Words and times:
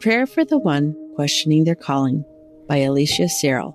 Prayer 0.00 0.26
for 0.26 0.44
the 0.44 0.58
One 0.58 0.94
Questioning 1.14 1.64
Their 1.64 1.74
Calling 1.74 2.22
by 2.68 2.78
Alicia 2.78 3.28
Searl. 3.28 3.74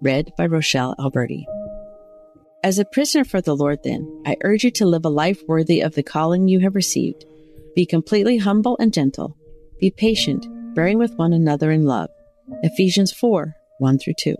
Read 0.00 0.32
by 0.38 0.46
Rochelle 0.46 0.94
Alberti. 0.98 1.46
As 2.64 2.78
a 2.78 2.86
prisoner 2.86 3.24
for 3.24 3.42
the 3.42 3.54
Lord, 3.54 3.80
then, 3.84 4.22
I 4.24 4.36
urge 4.44 4.64
you 4.64 4.70
to 4.72 4.86
live 4.86 5.04
a 5.04 5.10
life 5.10 5.42
worthy 5.46 5.82
of 5.82 5.94
the 5.94 6.02
calling 6.02 6.48
you 6.48 6.60
have 6.60 6.74
received. 6.74 7.26
Be 7.76 7.84
completely 7.84 8.38
humble 8.38 8.78
and 8.80 8.94
gentle. 8.94 9.36
Be 9.78 9.90
patient, 9.90 10.46
bearing 10.74 10.98
with 10.98 11.16
one 11.16 11.34
another 11.34 11.70
in 11.70 11.84
love. 11.84 12.08
Ephesians 12.62 13.12
4 13.12 13.54
1 13.78 13.98
through 13.98 14.14
2. 14.18 14.34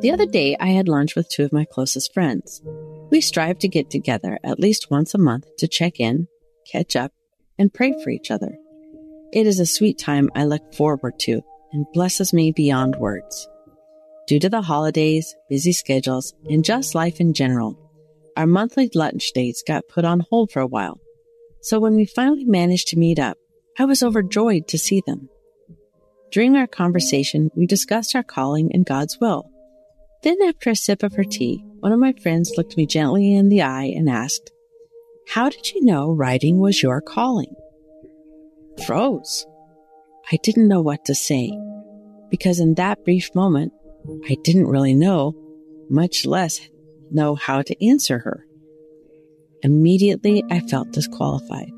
The 0.00 0.10
other 0.10 0.26
day, 0.26 0.54
I 0.60 0.68
had 0.68 0.86
lunch 0.86 1.16
with 1.16 1.30
two 1.30 1.44
of 1.44 1.52
my 1.52 1.64
closest 1.64 2.12
friends. 2.12 2.60
We 3.10 3.22
strive 3.22 3.58
to 3.60 3.68
get 3.68 3.88
together 3.88 4.38
at 4.44 4.60
least 4.60 4.90
once 4.90 5.14
a 5.14 5.18
month 5.18 5.46
to 5.58 5.66
check 5.66 5.98
in, 5.98 6.28
catch 6.70 6.94
up, 6.94 7.12
and 7.58 7.72
pray 7.72 7.94
for 8.04 8.10
each 8.10 8.30
other. 8.30 8.58
It 9.30 9.46
is 9.46 9.60
a 9.60 9.66
sweet 9.66 9.98
time 9.98 10.30
I 10.34 10.44
look 10.44 10.74
forward 10.74 11.18
to 11.20 11.42
and 11.72 11.86
blesses 11.92 12.32
me 12.32 12.50
beyond 12.50 12.96
words. 12.96 13.46
Due 14.26 14.38
to 14.40 14.48
the 14.48 14.62
holidays, 14.62 15.36
busy 15.50 15.72
schedules, 15.72 16.34
and 16.48 16.64
just 16.64 16.94
life 16.94 17.20
in 17.20 17.34
general, 17.34 17.78
our 18.38 18.46
monthly 18.46 18.90
lunch 18.94 19.32
dates 19.34 19.62
got 19.66 19.88
put 19.88 20.06
on 20.06 20.20
hold 20.30 20.50
for 20.50 20.60
a 20.60 20.66
while. 20.66 20.98
So 21.60 21.78
when 21.78 21.94
we 21.94 22.06
finally 22.06 22.46
managed 22.46 22.88
to 22.88 22.98
meet 22.98 23.18
up, 23.18 23.36
I 23.78 23.84
was 23.84 24.02
overjoyed 24.02 24.66
to 24.68 24.78
see 24.78 25.02
them. 25.06 25.28
During 26.30 26.56
our 26.56 26.66
conversation, 26.66 27.50
we 27.54 27.66
discussed 27.66 28.16
our 28.16 28.22
calling 28.22 28.70
and 28.72 28.86
God's 28.86 29.18
will. 29.20 29.50
Then, 30.22 30.36
after 30.42 30.70
a 30.70 30.76
sip 30.76 31.02
of 31.02 31.14
her 31.14 31.24
tea, 31.24 31.62
one 31.80 31.92
of 31.92 31.98
my 31.98 32.14
friends 32.14 32.54
looked 32.56 32.76
me 32.76 32.86
gently 32.86 33.34
in 33.34 33.50
the 33.50 33.62
eye 33.62 33.92
and 33.94 34.08
asked, 34.08 34.52
How 35.28 35.48
did 35.50 35.72
you 35.72 35.84
know 35.84 36.10
writing 36.10 36.58
was 36.58 36.82
your 36.82 37.00
calling? 37.00 37.54
Froze. 38.84 39.46
I 40.30 40.36
didn't 40.42 40.68
know 40.68 40.82
what 40.82 41.04
to 41.06 41.14
say 41.14 41.52
because 42.30 42.60
in 42.60 42.74
that 42.74 43.04
brief 43.04 43.34
moment, 43.34 43.72
I 44.28 44.36
didn't 44.42 44.68
really 44.68 44.94
know, 44.94 45.34
much 45.88 46.26
less 46.26 46.60
know 47.10 47.34
how 47.34 47.62
to 47.62 47.86
answer 47.86 48.18
her. 48.18 48.44
Immediately, 49.62 50.44
I 50.50 50.60
felt 50.60 50.92
disqualified. 50.92 51.70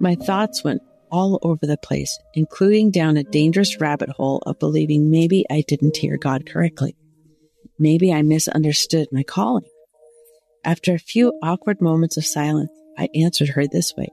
My 0.00 0.14
thoughts 0.14 0.64
went 0.64 0.82
all 1.10 1.38
over 1.42 1.66
the 1.66 1.76
place, 1.76 2.18
including 2.34 2.90
down 2.90 3.16
a 3.16 3.22
dangerous 3.22 3.80
rabbit 3.80 4.08
hole 4.08 4.42
of 4.46 4.58
believing 4.58 5.10
maybe 5.10 5.44
I 5.50 5.62
didn't 5.66 5.96
hear 5.96 6.16
God 6.16 6.46
correctly. 6.46 6.96
Maybe 7.78 8.12
I 8.12 8.22
misunderstood 8.22 9.08
my 9.12 9.22
calling. 9.22 9.68
After 10.64 10.94
a 10.94 10.98
few 10.98 11.38
awkward 11.42 11.80
moments 11.80 12.16
of 12.16 12.24
silence, 12.24 12.70
I 12.98 13.08
answered 13.14 13.50
her 13.50 13.66
this 13.66 13.94
way. 13.96 14.08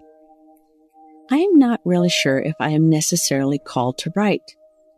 I 1.32 1.38
am 1.38 1.58
not 1.58 1.80
really 1.86 2.10
sure 2.10 2.40
if 2.40 2.56
I 2.60 2.72
am 2.72 2.90
necessarily 2.90 3.58
called 3.58 3.98
to 4.00 4.12
write, 4.18 4.42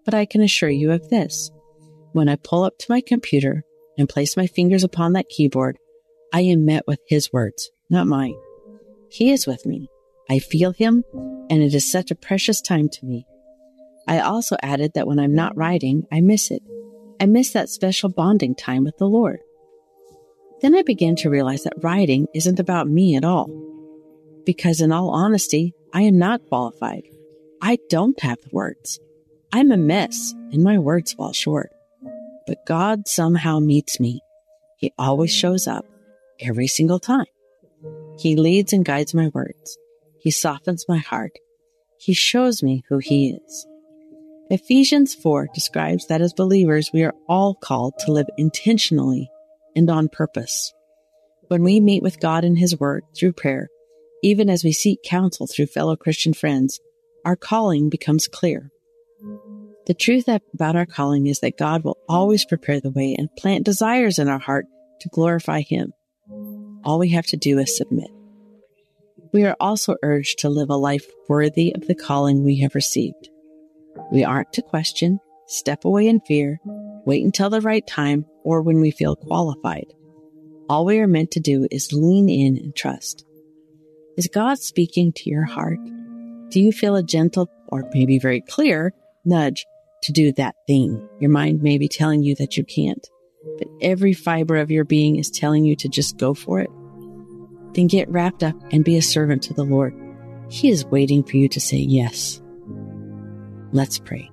but 0.03 0.15
I 0.15 0.25
can 0.25 0.41
assure 0.41 0.69
you 0.69 0.91
of 0.91 1.09
this. 1.09 1.51
When 2.13 2.27
I 2.27 2.37
pull 2.37 2.63
up 2.63 2.79
to 2.79 2.87
my 2.89 3.01
computer 3.01 3.63
and 3.99 4.09
place 4.09 4.35
my 4.35 4.47
fingers 4.47 4.83
upon 4.83 5.13
that 5.13 5.29
keyboard, 5.29 5.77
I 6.33 6.41
am 6.41 6.65
met 6.65 6.87
with 6.87 6.99
His 7.07 7.31
words, 7.31 7.69
not 7.91 8.07
mine. 8.07 8.33
He 9.11 9.29
is 9.29 9.45
with 9.45 9.63
me. 9.67 9.89
I 10.27 10.39
feel 10.39 10.71
Him, 10.71 11.03
and 11.51 11.61
it 11.61 11.75
is 11.75 11.91
such 11.91 12.09
a 12.09 12.15
precious 12.15 12.61
time 12.61 12.89
to 12.89 13.05
me. 13.05 13.27
I 14.07 14.19
also 14.19 14.55
added 14.63 14.93
that 14.95 15.05
when 15.05 15.19
I'm 15.19 15.35
not 15.35 15.55
writing, 15.55 16.07
I 16.11 16.21
miss 16.21 16.49
it. 16.49 16.63
I 17.21 17.27
miss 17.27 17.53
that 17.53 17.69
special 17.69 18.09
bonding 18.09 18.55
time 18.55 18.83
with 18.85 18.97
the 18.97 19.05
Lord. 19.05 19.39
Then 20.61 20.73
I 20.73 20.81
began 20.81 21.15
to 21.17 21.29
realize 21.29 21.63
that 21.63 21.83
writing 21.83 22.25
isn't 22.33 22.59
about 22.59 22.89
me 22.89 23.15
at 23.15 23.23
all. 23.23 23.72
Because 24.45 24.81
in 24.81 24.91
all 24.91 25.09
honesty, 25.09 25.73
I 25.93 26.01
am 26.01 26.17
not 26.17 26.45
qualified. 26.47 27.03
I 27.61 27.77
don't 27.89 28.19
have 28.21 28.41
the 28.41 28.49
words. 28.51 28.99
I'm 29.51 29.71
a 29.71 29.77
mess 29.77 30.33
and 30.51 30.63
my 30.63 30.79
words 30.79 31.13
fall 31.13 31.33
short. 31.33 31.71
But 32.45 32.65
God 32.65 33.07
somehow 33.07 33.59
meets 33.59 33.99
me. 33.99 34.21
He 34.77 34.91
always 34.97 35.31
shows 35.31 35.67
up 35.67 35.85
every 36.39 36.67
single 36.67 36.99
time. 36.99 37.27
He 38.17 38.35
leads 38.35 38.73
and 38.73 38.83
guides 38.83 39.13
my 39.13 39.29
words. 39.29 39.77
He 40.19 40.31
softens 40.31 40.85
my 40.89 40.97
heart. 40.97 41.31
He 41.97 42.13
shows 42.13 42.61
me 42.61 42.83
who 42.89 42.97
He 42.97 43.31
is. 43.31 43.67
Ephesians 44.49 45.15
4 45.15 45.47
describes 45.53 46.07
that 46.07 46.21
as 46.21 46.33
believers, 46.33 46.91
we 46.93 47.03
are 47.03 47.15
all 47.29 47.55
called 47.55 47.93
to 47.99 48.11
live 48.11 48.27
intentionally 48.37 49.29
and 49.75 49.89
on 49.89 50.09
purpose. 50.09 50.73
When 51.47 51.63
we 51.63 51.79
meet 51.79 52.03
with 52.03 52.19
God 52.19 52.43
in 52.43 52.55
His 52.55 52.79
Word 52.79 53.03
through 53.15 53.33
prayer, 53.33 53.69
even 54.23 54.49
as 54.49 54.63
we 54.63 54.71
seek 54.71 55.03
counsel 55.03 55.45
through 55.45 55.67
fellow 55.67 55.95
Christian 55.95 56.33
friends, 56.33 56.79
our 57.25 57.35
calling 57.35 57.89
becomes 57.89 58.27
clear. 58.27 58.71
The 59.85 59.93
truth 59.93 60.29
about 60.53 60.77
our 60.77 60.85
calling 60.85 61.27
is 61.27 61.41
that 61.41 61.57
God 61.57 61.83
will 61.83 61.97
always 62.07 62.45
prepare 62.45 62.79
the 62.79 62.89
way 62.89 63.15
and 63.17 63.29
plant 63.37 63.65
desires 63.65 64.17
in 64.17 64.29
our 64.29 64.39
heart 64.39 64.65
to 65.01 65.09
glorify 65.09 65.59
Him. 65.61 65.91
All 66.85 66.99
we 66.99 67.09
have 67.09 67.25
to 67.27 67.37
do 67.37 67.59
is 67.59 67.75
submit. 67.75 68.09
We 69.33 69.43
are 69.43 69.57
also 69.59 69.95
urged 70.03 70.39
to 70.39 70.49
live 70.49 70.69
a 70.69 70.75
life 70.75 71.05
worthy 71.27 71.73
of 71.75 71.87
the 71.87 71.95
calling 71.95 72.43
we 72.43 72.61
have 72.61 72.75
received. 72.75 73.29
We 74.11 74.23
aren't 74.23 74.53
to 74.53 74.61
question, 74.61 75.19
step 75.47 75.83
away 75.83 76.07
in 76.07 76.21
fear, 76.21 76.59
wait 77.05 77.25
until 77.25 77.49
the 77.49 77.61
right 77.61 77.85
time, 77.85 78.25
or 78.43 78.61
when 78.61 78.79
we 78.79 78.91
feel 78.91 79.17
qualified. 79.17 79.87
All 80.69 80.85
we 80.85 80.99
are 80.99 81.07
meant 81.07 81.31
to 81.31 81.41
do 81.41 81.67
is 81.71 81.91
lean 81.91 82.29
in 82.29 82.57
and 82.57 82.73
trust. 82.75 83.25
Is 84.15 84.27
God 84.27 84.59
speaking 84.59 85.11
to 85.13 85.29
your 85.29 85.45
heart? 85.45 85.79
Do 86.49 86.59
you 86.59 86.71
feel 86.71 86.95
a 86.95 87.01
gentle 87.01 87.49
or 87.69 87.89
maybe 87.95 88.19
very 88.19 88.41
clear 88.41 88.93
nudge 89.25 89.65
to 90.03 90.11
do 90.11 90.31
that 90.33 90.55
thing? 90.67 91.09
Your 91.19 91.31
mind 91.31 91.63
may 91.63 91.79
be 91.79 91.87
telling 91.87 92.21
you 92.21 92.35
that 92.35 92.55
you 92.55 92.63
can't, 92.63 93.09
but 93.57 93.67
every 93.81 94.13
fiber 94.13 94.57
of 94.57 94.69
your 94.69 94.83
being 94.83 95.15
is 95.15 95.31
telling 95.31 95.65
you 95.65 95.75
to 95.77 95.89
just 95.89 96.17
go 96.19 96.35
for 96.35 96.59
it. 96.59 96.69
Then 97.73 97.87
get 97.87 98.07
wrapped 98.07 98.43
up 98.43 98.55
and 98.71 98.85
be 98.85 98.97
a 98.97 99.01
servant 99.01 99.41
to 99.43 99.55
the 99.55 99.63
Lord. 99.63 99.95
He 100.47 100.69
is 100.69 100.85
waiting 100.85 101.23
for 101.23 101.37
you 101.37 101.49
to 101.49 101.59
say 101.59 101.77
yes. 101.77 102.39
Let's 103.71 103.97
pray. 103.97 104.29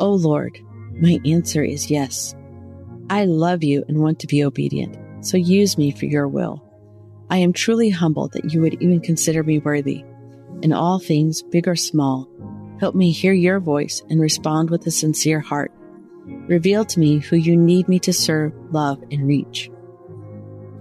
Oh 0.00 0.14
Lord, 0.14 0.58
my 0.94 1.20
answer 1.24 1.62
is 1.62 1.88
yes. 1.88 2.34
I 3.10 3.26
love 3.26 3.62
you 3.62 3.84
and 3.86 3.98
want 3.98 4.18
to 4.20 4.26
be 4.26 4.42
obedient, 4.42 4.98
so 5.24 5.36
use 5.36 5.78
me 5.78 5.92
for 5.92 6.06
your 6.06 6.26
will. 6.26 6.66
I 7.30 7.38
am 7.38 7.52
truly 7.52 7.90
humbled 7.90 8.32
that 8.32 8.52
you 8.52 8.60
would 8.60 8.82
even 8.82 9.00
consider 9.00 9.44
me 9.44 9.60
worthy. 9.60 10.04
In 10.62 10.72
all 10.72 10.98
things, 10.98 11.42
big 11.42 11.68
or 11.68 11.76
small, 11.76 12.28
help 12.80 12.96
me 12.96 13.12
hear 13.12 13.32
your 13.32 13.60
voice 13.60 14.02
and 14.10 14.20
respond 14.20 14.68
with 14.68 14.84
a 14.86 14.90
sincere 14.90 15.38
heart. 15.38 15.72
Reveal 16.26 16.84
to 16.86 16.98
me 16.98 17.20
who 17.20 17.36
you 17.36 17.56
need 17.56 17.88
me 17.88 18.00
to 18.00 18.12
serve, 18.12 18.52
love, 18.72 19.00
and 19.12 19.28
reach. 19.28 19.70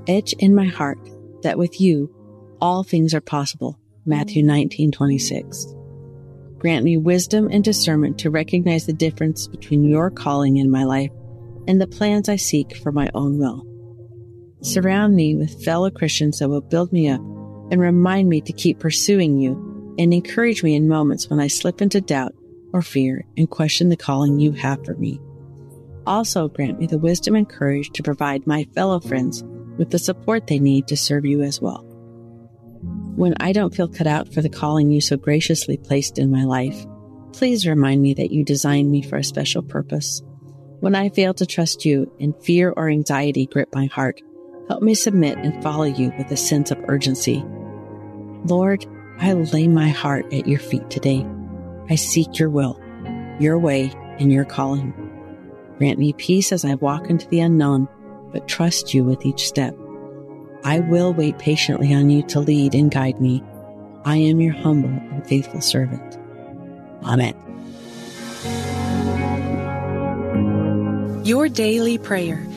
Etch 0.08 0.34
in 0.40 0.56
my 0.56 0.66
heart 0.66 0.98
that 1.44 1.60
with 1.60 1.80
you, 1.80 2.14
all 2.60 2.84
things 2.84 3.14
are 3.14 3.22
possible. 3.22 3.80
Matthew 4.06 4.44
19:26. 4.44 5.76
Grant 6.58 6.84
me 6.84 6.98
wisdom 6.98 7.48
and 7.52 7.64
discernment 7.64 8.18
to 8.18 8.32
recognize 8.32 8.86
the 8.88 8.94
difference 8.94 9.48
between 9.48 9.84
your 9.84 10.10
calling 10.10 10.58
in 10.58 10.72
my 10.72 10.84
life 10.84 11.12
and 11.68 11.80
the 11.80 11.88
plans 11.88 12.28
I 12.28 12.38
seek 12.38 12.76
for 12.76 12.92
my 12.92 13.10
own 13.14 13.38
will. 13.38 13.69
Surround 14.62 15.16
me 15.16 15.36
with 15.36 15.64
fellow 15.64 15.90
Christians 15.90 16.40
that 16.40 16.50
will 16.50 16.62
build 16.62 16.92
me 16.92 17.10
up 17.10 17.22
and 17.72 17.80
remind 17.80 18.28
me 18.28 18.42
to 18.42 18.52
keep 18.52 18.80
pursuing 18.80 19.38
you 19.38 19.96
and 19.98 20.14
encourage 20.14 20.64
me 20.64 20.76
in 20.76 20.88
moments 20.88 21.30
when 21.30 21.40
I 21.40 21.48
slip 21.48 21.82
into 21.82 22.02
doubt 22.02 22.36
or 22.74 22.82
fear 22.82 23.26
and 23.38 23.50
question 23.50 23.88
the 23.88 23.96
calling 23.96 24.40
you 24.40 24.52
have 24.52 24.84
for 24.84 24.96
me. 24.96 25.20
Also, 26.06 26.50
grant 26.50 26.80
me 26.80 26.88
the 26.88 26.98
wisdom 26.98 27.36
and 27.36 27.48
courage 27.48 27.90
to 27.92 28.04
provide 28.04 28.48
my 28.48 28.66
fellow 28.76 29.00
friends 29.00 29.44
with 29.78 29.92
the 29.92 30.00
support 30.00 30.48
they 30.48 30.60
need 30.60 30.88
to 30.88 30.98
serve 30.98 31.26
you 31.26 31.42
as 31.42 31.62
well. 31.62 31.86
When 33.16 33.36
I 33.40 33.54
don't 33.54 33.74
feel 33.74 33.88
cut 33.88 34.08
out 34.08 34.34
for 34.34 34.42
the 34.42 34.50
calling 34.50 34.92
you 34.92 35.00
so 35.00 35.16
graciously 35.16 35.78
placed 35.78 36.18
in 36.18 36.32
my 36.32 36.44
life, 36.44 36.86
please 37.32 37.68
remind 37.68 38.02
me 38.02 38.14
that 38.16 38.32
you 38.32 38.44
designed 38.44 38.92
me 38.92 39.04
for 39.04 39.18
a 39.18 39.24
special 39.24 39.62
purpose. 39.62 40.22
When 40.80 40.96
I 40.96 41.10
fail 41.10 41.34
to 41.36 41.46
trust 41.46 41.86
you 41.86 42.12
and 42.20 42.34
fear 42.44 42.74
or 42.76 42.90
anxiety 42.90 43.46
grip 43.46 43.70
my 43.74 43.86
heart, 43.86 44.22
help 44.70 44.84
me 44.84 44.94
submit 44.94 45.36
and 45.40 45.62
follow 45.64 45.84
you 45.84 46.14
with 46.18 46.32
a 46.32 46.38
sense 46.38 46.70
of 46.70 46.80
urgency. 46.88 47.44
Lord, 48.46 48.86
I 49.18 49.34
lay 49.34 49.68
my 49.68 49.90
heart 49.90 50.32
at 50.32 50.48
your 50.48 50.60
feet 50.60 50.90
today. 50.92 51.28
I 51.90 51.96
seek 51.96 52.38
your 52.38 52.50
will, 52.50 52.80
your 53.40 53.58
way, 53.58 53.92
and 54.20 54.32
your 54.32 54.46
calling. 54.46 54.94
Grant 55.80 55.98
me 55.98 56.14
peace 56.14 56.52
as 56.52 56.64
I 56.64 56.76
walk 56.76 57.10
into 57.10 57.28
the 57.28 57.40
unknown, 57.40 57.90
but 58.32 58.48
trust 58.48 58.94
you 58.94 59.04
with 59.04 59.26
each 59.26 59.48
step. 59.48 59.76
I 60.64 60.82
will 60.82 61.14
wait 61.14 61.40
patiently 61.40 61.94
on 61.94 62.12
you 62.12 62.22
to 62.28 62.40
lead 62.40 62.76
and 62.76 62.92
guide 62.92 63.20
me. 63.20 63.44
I 64.06 64.18
am 64.18 64.40
your 64.40 64.54
humble 64.54 64.90
and 64.90 65.26
faithful 65.26 65.62
servant. 65.62 66.18
Amen. 67.04 67.34
Your 71.26 71.50
Daily 71.50 71.98
Prayer 71.98 72.46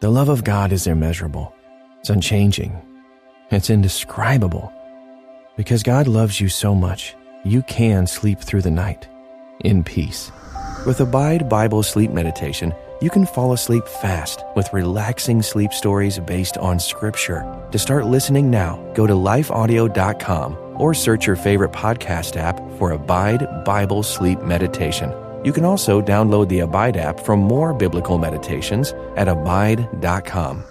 The 0.00 0.08
love 0.08 0.30
of 0.30 0.44
God 0.44 0.72
is 0.72 0.86
immeasurable, 0.86 1.54
it's 1.98 2.08
unchanging, 2.08 2.72
it's 3.50 3.68
indescribable. 3.68 4.72
Because 5.58 5.82
God 5.82 6.08
loves 6.08 6.40
you 6.40 6.48
so 6.48 6.74
much, 6.74 7.14
you 7.44 7.60
can 7.64 8.06
sleep 8.06 8.40
through 8.40 8.62
the 8.62 8.70
night 8.70 9.06
in 9.62 9.84
peace. 9.84 10.32
With 10.86 11.02
Abide 11.02 11.50
Bible 11.50 11.82
Sleep 11.82 12.12
Meditation, 12.12 12.72
you 13.02 13.10
can 13.10 13.26
fall 13.26 13.52
asleep 13.52 13.86
fast 13.86 14.42
with 14.56 14.72
relaxing 14.72 15.42
sleep 15.42 15.74
stories 15.74 16.18
based 16.18 16.56
on 16.56 16.80
Scripture. 16.80 17.44
To 17.70 17.78
start 17.78 18.06
listening 18.06 18.50
now, 18.50 18.76
go 18.94 19.06
to 19.06 19.12
lifeaudio.com 19.12 20.56
or 20.78 20.94
search 20.94 21.26
your 21.26 21.36
favorite 21.36 21.72
podcast 21.72 22.38
app 22.38 22.58
for 22.78 22.92
Abide 22.92 23.46
Bible 23.66 24.02
Sleep 24.02 24.40
Meditation. 24.40 25.12
You 25.44 25.52
can 25.52 25.64
also 25.64 26.00
download 26.00 26.48
the 26.48 26.60
Abide 26.60 26.96
app 26.96 27.18
for 27.18 27.36
more 27.36 27.74
biblical 27.74 28.18
meditations 28.18 28.92
at 29.16 29.26
abide.com. 29.28 30.69